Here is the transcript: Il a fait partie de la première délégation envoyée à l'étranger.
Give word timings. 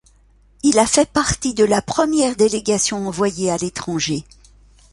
Il 0.63 0.79
a 0.79 0.87
fait 0.87 1.07
partie 1.07 1.53
de 1.53 1.63
la 1.63 1.83
première 1.83 2.35
délégation 2.35 3.07
envoyée 3.07 3.51
à 3.51 3.57
l'étranger. 3.57 4.23